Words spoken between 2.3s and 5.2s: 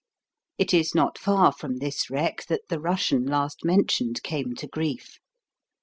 that the Russian last mentioned came to grief.